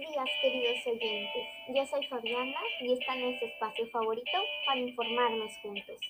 [0.00, 1.46] días, queridos oyentes.
[1.68, 6.00] Yo soy Fabiana y está en este espacio favorito para informarnos juntos.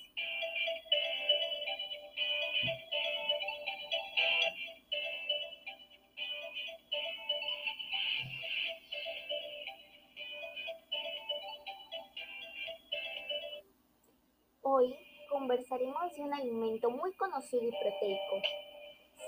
[14.61, 14.95] Hoy
[15.29, 18.41] conversaremos de un alimento muy conocido y proteico.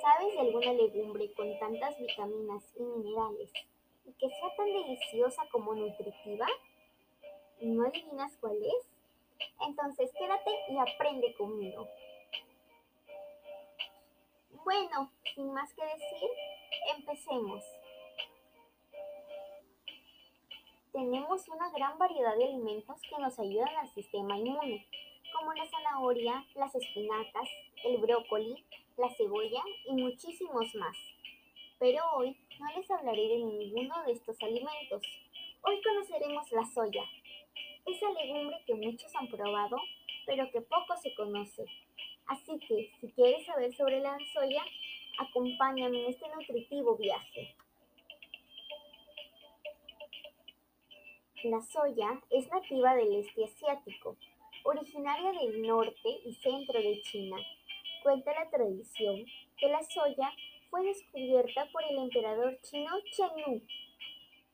[0.02, 3.52] ¿Sabes de alguna legumbre con tantas vitaminas y minerales
[4.06, 6.48] y que sea tan deliciosa como nutritiva?
[7.62, 8.90] ¿No adivinas cuál es?
[9.68, 11.88] Entonces quédate y aprende conmigo.
[14.64, 16.30] Bueno, sin más que decir,
[16.96, 17.64] empecemos.
[20.94, 24.88] Tenemos una gran variedad de alimentos que nos ayudan al sistema inmune,
[25.34, 27.50] como la zanahoria, las espinacas,
[27.84, 28.64] el brócoli,
[28.98, 30.96] la cebolla y muchísimos más.
[31.84, 35.02] Pero hoy no les hablaré de ninguno de estos alimentos.
[35.64, 37.04] Hoy conoceremos la soya,
[37.86, 39.76] esa legumbre que muchos han probado,
[40.26, 41.66] pero que poco se conoce.
[42.28, 44.64] Así que, si quieres saber sobre la soya,
[45.18, 47.54] acompáñame en este nutritivo viaje.
[51.44, 54.16] La soya es nativa del este asiático,
[54.64, 57.36] originaria del norte y centro de China.
[58.04, 59.26] Cuenta la tradición
[59.58, 60.32] que la soya
[60.74, 63.62] fue descubierta por el emperador chino Chengnu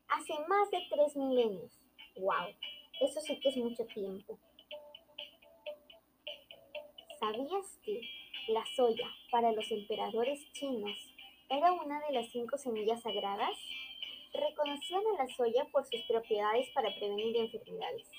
[0.10, 1.72] hace más de tres milenios.
[2.18, 2.54] ¡Wow!
[3.00, 4.38] Eso sí que es mucho tiempo.
[7.22, 8.02] ¿Sabías que
[8.50, 10.98] la soya para los emperadores chinos
[11.48, 13.58] era una de las cinco semillas sagradas?
[14.34, 18.12] Reconocían a la soya por sus propiedades para prevenir enfermedades.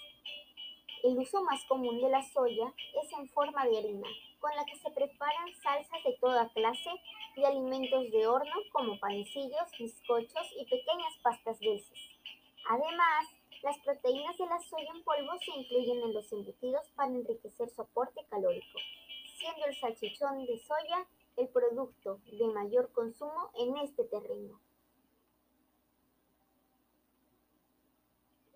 [1.03, 4.77] El uso más común de la soya es en forma de harina, con la que
[4.77, 6.91] se preparan salsas de toda clase
[7.37, 11.99] y alimentos de horno como panecillos, bizcochos y pequeñas pastas dulces.
[12.69, 13.27] Además,
[13.63, 17.83] las proteínas de la soya en polvo se incluyen en los embutidos para enriquecer su
[17.83, 18.79] aporte calórico,
[19.39, 24.61] siendo el salchichón de soya el producto de mayor consumo en este terreno.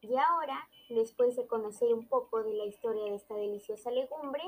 [0.03, 4.43] Y ahora, después de conocer un poco de la historia de esta deliciosa legumbre,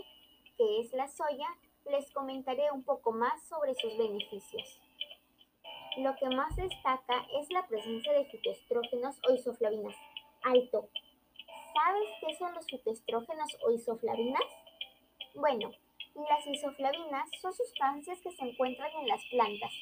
[0.56, 1.48] que es la soya,
[1.91, 4.80] les comentaré un poco más sobre sus beneficios.
[5.98, 9.97] Lo que más destaca es la presencia de fitoestrógenos o isoflavinas.
[10.42, 10.88] Alto.
[11.74, 14.44] ¿Sabes qué son los fitoestrógenos o isoflavinas?
[15.34, 15.70] Bueno,
[16.14, 19.72] las isoflavinas son sustancias que se encuentran en las plantas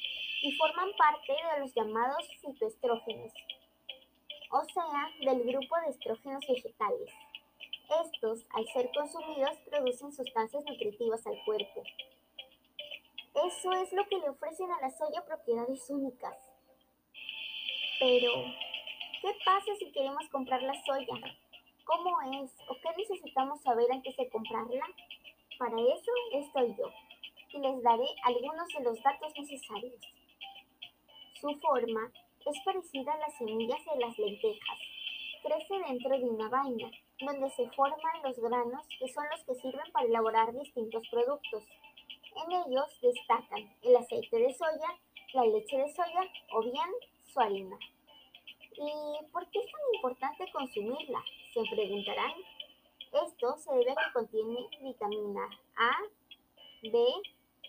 [0.41, 3.33] y forman parte de los llamados fitoestrógenos
[4.51, 7.11] o sea, del grupo de estrógenos vegetales.
[7.89, 11.83] Estos, al ser consumidos, producen sustancias nutritivas al cuerpo.
[13.47, 16.35] Eso es lo que le ofrecen a la soya propiedades únicas.
[17.99, 18.31] Pero,
[19.21, 21.19] ¿qué pasa si queremos comprar la soya?
[21.85, 24.85] ¿Cómo es o qué necesitamos saber antes de comprarla?
[25.59, 26.91] Para eso estoy yo
[27.53, 30.01] y les daré algunos de los datos necesarios.
[31.39, 32.11] Su forma
[32.45, 34.79] es parecida a las semillas de las lentejas.
[35.41, 39.91] Crece dentro de una vaina, donde se forman los granos que son los que sirven
[39.91, 41.63] para elaborar distintos productos.
[42.35, 44.99] En ellos destacan el aceite de soya,
[45.33, 46.91] la leche de soya o bien
[47.23, 47.77] su harina.
[48.77, 51.23] ¿Y por qué es tan importante consumirla?
[51.53, 52.33] Se preguntarán.
[53.25, 55.91] Esto se debe a que contiene vitamina A,
[56.83, 57.05] B,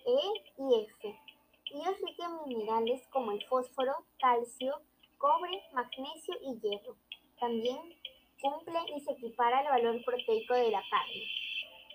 [0.07, 0.19] E
[0.59, 1.21] y F,
[1.67, 4.81] y es rica en minerales como el fósforo, calcio,
[5.19, 6.97] cobre, magnesio y hierro.
[7.39, 7.95] También
[8.41, 11.23] cumple y se equipara al valor proteico de la carne,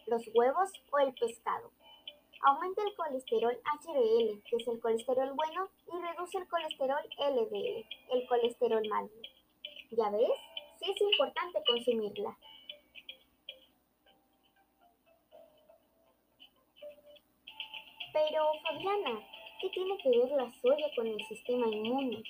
[0.07, 1.72] los huevos o el pescado.
[2.44, 8.28] Aumenta el colesterol HDL, que es el colesterol bueno, y reduce el colesterol LDL, el
[8.28, 9.09] colesterol malo.
[9.91, 10.29] ¿Ya ves?
[10.79, 12.38] Sí es importante consumirla.
[18.13, 19.22] Pero, Fabiana,
[19.62, 22.23] ¿Qué tiene que ver la soya con el sistema inmune?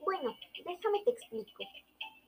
[0.00, 1.62] Bueno, déjame te explico.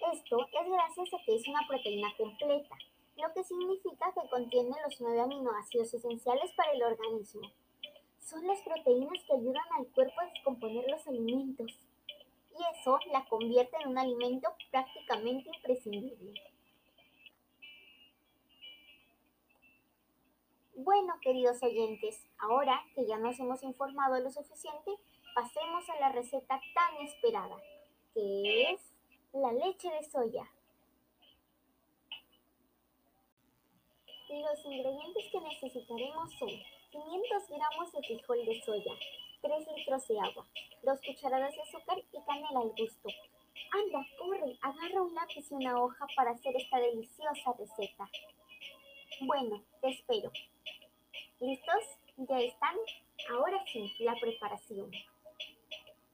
[0.00, 2.74] Esto es gracias a que es una proteína completa,
[3.16, 7.42] lo que significa que contiene los nueve aminoácidos esenciales para el organismo.
[8.18, 11.78] Son las proteínas que ayudan al cuerpo a descomponer los alimentos
[12.52, 16.32] y eso la convierte en un alimento prácticamente imprescindible.
[20.76, 24.92] Bueno, queridos oyentes, ahora que ya nos hemos informado lo suficiente,
[25.34, 27.56] pasemos a la receta tan esperada,
[28.14, 28.89] que es
[29.32, 30.50] la leche de soya.
[34.28, 36.48] Los ingredientes que necesitaremos son
[36.90, 38.92] 500 gramos de frijol de soya,
[39.42, 40.46] 3 litros de agua,
[40.82, 43.08] 2 cucharadas de azúcar y canela al gusto.
[43.72, 48.10] Anda, corre, agarra un lápiz y una hoja para hacer esta deliciosa receta.
[49.20, 50.32] Bueno, te espero.
[51.38, 51.98] ¿Listos?
[52.16, 52.76] ¿Ya están?
[53.30, 54.90] Ahora sí, la preparación.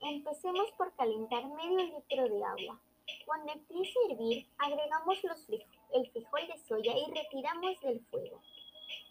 [0.00, 2.80] Empecemos por calentar medio litro de agua.
[3.24, 5.48] Cuando empiece a hervir, agregamos los
[5.92, 8.40] el frijol de soya y retiramos del fuego.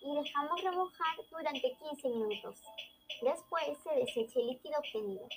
[0.01, 2.61] Y dejamos remojar durante 15 minutos.
[3.21, 5.27] Después se desecha el líquido obtenido.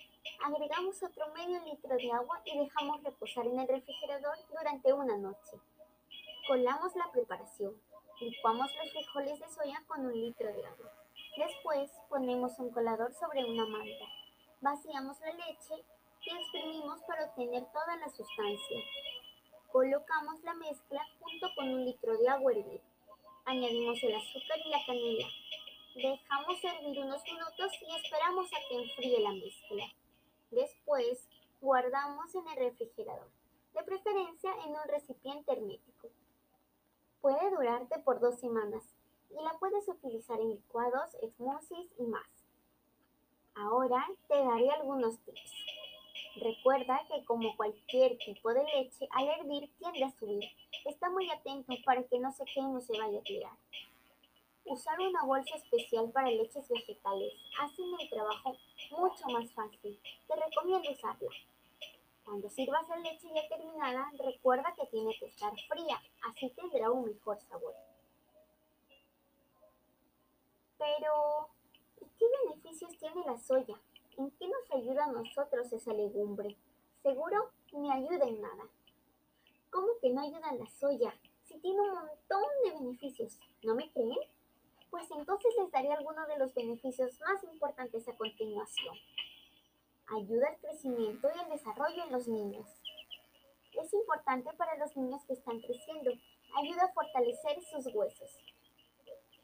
[0.44, 5.56] Agregamos otro medio litro de agua y dejamos reposar en el refrigerador durante una noche.
[6.46, 7.80] Colamos la preparación.
[8.20, 10.92] Licuamos los frijoles de soya con un litro de agua.
[11.36, 14.04] Después ponemos un colador sobre una manta.
[14.60, 15.84] Vaciamos la leche
[16.24, 18.80] y exprimimos para obtener toda la sustancia.
[19.70, 22.80] Colocamos la mezcla junto con un litro de agua hervir.
[23.44, 25.28] Añadimos el azúcar y la canela.
[25.94, 29.84] Dejamos hervir unos minutos y esperamos a que enfríe la mezcla.
[30.50, 31.28] Después,
[31.60, 33.28] guardamos en el refrigerador,
[33.74, 36.08] de preferencia en un recipiente hermético.
[37.20, 38.84] Puede durarte por dos semanas
[39.30, 42.26] y la puedes utilizar en licuados, smoothies y más.
[43.54, 45.77] Ahora te daré algunos tips.
[46.40, 50.44] Recuerda que como cualquier tipo de leche, al hervir tiende a subir.
[50.84, 53.56] Está muy atento para que no se queme o se vaya a tirar.
[54.64, 58.56] Usar una bolsa especial para leches vegetales hace el trabajo
[58.90, 59.98] mucho más fácil.
[60.28, 61.30] Te recomiendo usarla.
[62.24, 67.06] Cuando sirvas la leche ya terminada, recuerda que tiene que estar fría, así tendrá un
[67.06, 67.74] mejor sabor.
[70.76, 71.48] Pero,
[72.00, 73.80] ¿y qué beneficios tiene la soya?
[74.18, 76.56] ¿En qué nos ayuda a nosotros esa legumbre?
[77.04, 78.68] Seguro ni ayuda en nada.
[79.70, 81.14] ¿Cómo que no ayuda la soya?
[81.44, 83.38] Si tiene un montón de beneficios.
[83.62, 84.18] ¿No me creen?
[84.90, 88.96] Pues entonces les daré algunos de los beneficios más importantes a continuación.
[90.08, 92.66] Ayuda al crecimiento y al desarrollo en los niños.
[93.80, 96.10] Es importante para los niños que están creciendo.
[96.56, 98.36] Ayuda a fortalecer sus huesos.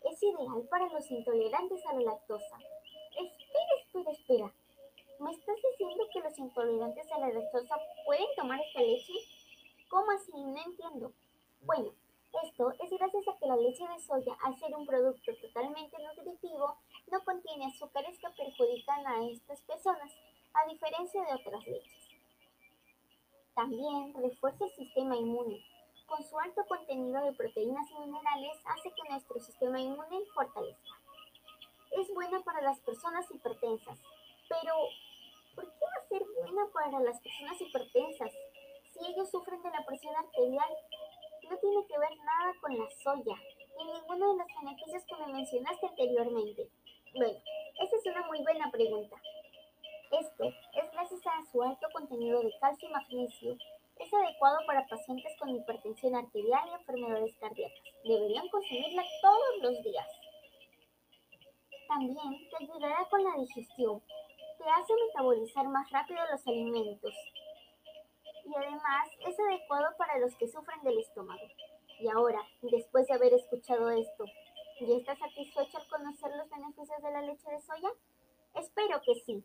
[0.03, 2.59] Es ideal para los intolerantes a la lactosa.
[3.12, 4.55] Espera, espera, espera.
[5.21, 9.12] ¿Me estás diciendo que los intolerantes a la lactosa pueden tomar esta leche?
[9.88, 10.32] ¿Cómo así?
[10.32, 11.12] No entiendo.
[11.62, 11.93] Bueno,
[12.43, 16.76] esto es gracias a que la leche de soya, al ser un producto totalmente nutritivo,
[17.11, 20.11] no contiene azúcares que perjudican a estas personas,
[20.55, 22.08] a diferencia de otras leches.
[23.55, 25.64] También refuerza el sistema inmune.
[26.06, 31.00] Con su alto contenido de proteínas y minerales hace que nuestro sistema inmune fortalezca.
[31.93, 33.99] Es buena para las personas hipertensas,
[34.49, 35.13] pero ¿por qué va
[35.96, 38.32] a ser buena para las personas hipertensas
[38.93, 40.69] si ellos sufren de la presión arterial
[41.49, 43.37] no tiene que ver nada con la soya
[43.76, 46.69] ni ninguno de los beneficios que me mencionaste anteriormente.
[47.14, 47.38] Bueno,
[47.81, 49.17] esa es una muy buena pregunta.
[50.11, 53.56] Esto es gracias a su alto contenido de calcio y magnesio.
[53.99, 57.79] Es adecuado para pacientes con hipertensión arterial y enfermedades cardíacas.
[58.05, 60.06] Deberían consumirla todos los días.
[61.88, 64.02] También te ayudará con la digestión.
[64.66, 67.14] Hace metabolizar más rápido los alimentos
[68.44, 71.46] y además es adecuado para los que sufren del estómago.
[72.00, 74.25] Y ahora, después de haber escuchado esto,
[74.81, 77.90] ¿ya estás satisfecho al conocer los beneficios de la leche de soya?
[78.55, 79.44] Espero que sí.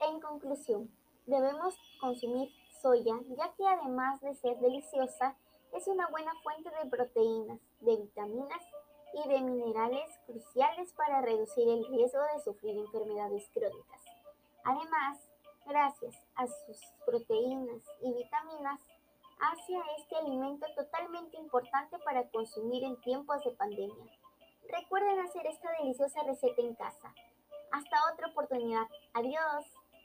[0.00, 0.90] En conclusión,
[1.26, 2.50] debemos consumir
[2.80, 5.36] soya ya que además de ser deliciosa,
[5.72, 8.62] es una buena fuente de proteínas, de vitaminas
[9.16, 14.02] y de minerales cruciales para reducir el riesgo de sufrir enfermedades crónicas.
[14.64, 15.18] Además,
[15.64, 18.80] gracias a sus proteínas y vitaminas,
[19.40, 24.12] hace a este alimento totalmente importante para consumir en tiempos de pandemia.
[24.68, 27.14] Recuerden hacer esta deliciosa receta en casa.
[27.72, 28.86] Hasta otra oportunidad.
[29.14, 29.64] Adiós.